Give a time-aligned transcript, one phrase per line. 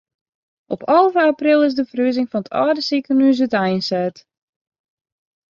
[0.65, 4.15] Op alve april is de ferhuzing fan it âlde sikehús úteinset.